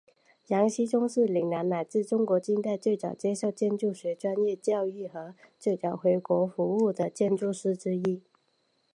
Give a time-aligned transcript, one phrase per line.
[0.47, 8.23] 杨锡宗是岭南乃至中国近代最早接受建筑学专业教育和最早回国服务的建筑师之一。